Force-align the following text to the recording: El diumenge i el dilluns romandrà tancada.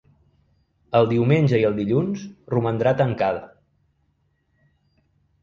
El 0.99 1.09
diumenge 1.11 1.59
i 1.63 1.65
el 1.69 1.77
dilluns 1.81 2.23
romandrà 2.55 2.95
tancada. 3.03 3.45